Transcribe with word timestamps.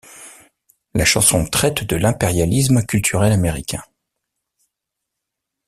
La 0.95 1.05
chanson 1.05 1.45
traite 1.45 1.83
de 1.83 1.95
l'impérialisme 1.95 2.81
culturel 2.83 3.31
américain. 3.31 3.83